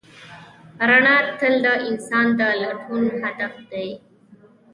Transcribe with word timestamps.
رڼا 0.89 1.15
تل 1.39 1.53
د 1.65 1.67
انسان 1.89 2.27
د 2.39 2.41
لټون 2.61 3.03
هدف 3.21 3.53
دی. 3.71 3.89